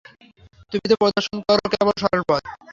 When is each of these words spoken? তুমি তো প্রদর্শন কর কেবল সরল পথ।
তুমি 0.71 0.85
তো 0.91 0.95
প্রদর্শন 1.01 1.37
কর 1.47 1.59
কেবল 1.73 1.95
সরল 2.01 2.21
পথ। 2.29 2.43